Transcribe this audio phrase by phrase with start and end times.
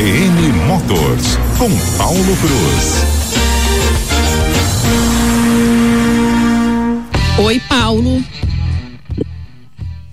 [0.00, 3.04] Motors, com Paulo Cruz.
[7.44, 8.24] Oi, Paulo.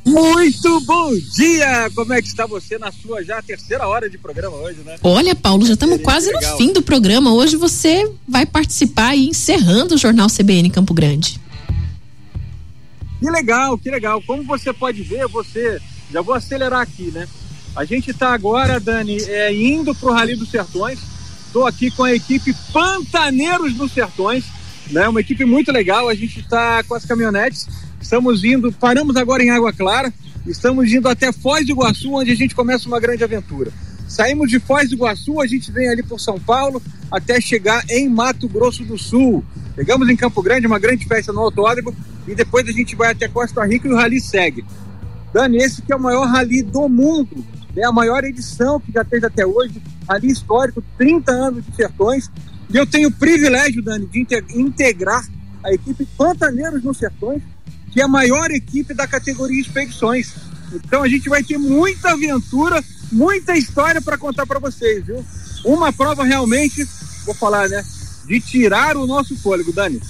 [0.03, 1.91] Muito bom dia!
[1.93, 4.95] Como é que está você na sua já terceira hora de programa hoje, né?
[5.03, 7.31] Olha, Paulo, já estamos quase no fim do programa.
[7.31, 11.39] Hoje você vai participar e encerrando o Jornal CBN Campo Grande.
[13.19, 14.19] Que legal, que legal.
[14.25, 15.79] Como você pode ver, você.
[16.11, 17.27] Já vou acelerar aqui, né?
[17.75, 20.97] A gente está agora, Dani, é, indo para o Rally dos Sertões.
[21.45, 24.45] Estou aqui com a equipe Pantaneiros dos Sertões,
[24.91, 25.09] né?
[25.09, 26.07] Uma equipe muito legal.
[26.07, 27.67] A gente está com as caminhonetes.
[27.99, 30.13] Estamos indo, paramos agora em Água Clara.
[30.47, 33.73] Estamos indo até Foz do Iguaçu, onde a gente começa uma grande aventura.
[34.07, 38.07] Saímos de Foz do Iguaçu, a gente vem ali por São Paulo até chegar em
[38.07, 39.43] Mato Grosso do Sul.
[39.75, 41.93] Chegamos em Campo Grande, uma grande festa no autódromo,
[42.25, 44.63] e depois a gente vai até Costa Rica e o rally segue.
[45.33, 47.43] Dani, esse que é o maior rally do mundo,
[47.75, 52.29] é a maior edição que já teve até hoje, rally histórico, 30 anos de sertões.
[52.69, 55.25] E eu tenho o privilégio, Dani, de integrar
[55.63, 57.41] a equipe Pantaneiros nos Sertões,
[57.91, 60.33] que é a maior equipe da categoria Expedições.
[60.73, 65.25] Então a gente vai ter muita aventura, muita história para contar para vocês, viu?
[65.63, 66.87] Uma prova realmente,
[67.25, 67.83] vou falar, né,
[68.27, 70.01] de tirar o nosso fôlego, Dani.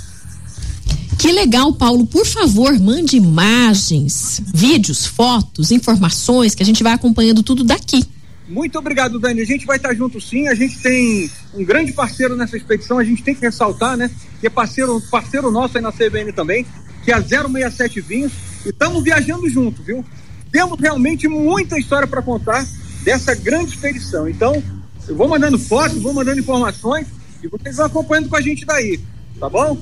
[1.17, 2.05] Que legal, Paulo.
[2.05, 8.05] Por favor, mande imagens, vídeos, fotos, informações que a gente vai acompanhando tudo daqui.
[8.47, 9.41] Muito obrigado, Dani.
[9.41, 10.47] A gente vai estar junto sim.
[10.47, 12.99] A gente tem um grande parceiro nessa expedição.
[12.99, 14.11] A gente tem que ressaltar, né?
[14.39, 16.65] Que é parceiro, parceiro nosso aí na CBN também,
[17.03, 18.31] que é a 067 Vinhos.
[18.65, 20.05] E estamos viajando junto, viu?
[20.51, 22.67] Temos realmente muita história para contar
[23.03, 24.29] dessa grande expedição.
[24.29, 24.61] Então,
[25.07, 27.07] eu vou mandando fotos, vou mandando informações
[27.43, 28.99] e vocês vão acompanhando com a gente daí,
[29.39, 29.77] tá bom?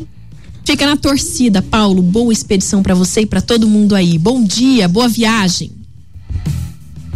[0.63, 2.01] Fica na torcida, Paulo.
[2.01, 4.17] Boa expedição para você e para todo mundo aí.
[4.17, 5.71] Bom dia, boa viagem.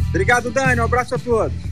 [0.09, 0.81] Obrigado, Dani.
[0.81, 1.66] Um abraço a todos.